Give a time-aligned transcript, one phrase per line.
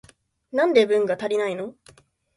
[0.51, 1.75] なんで文が足りないの？